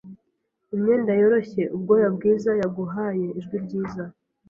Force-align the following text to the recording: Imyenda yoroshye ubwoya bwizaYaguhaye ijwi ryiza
Imyenda 0.75 1.11
yoroshye 1.21 1.61
ubwoya 1.75 2.07
bwizaYaguhaye 2.15 3.25
ijwi 3.39 3.55
ryiza 3.65 4.03